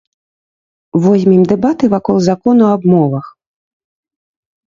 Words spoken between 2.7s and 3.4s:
аб мовах.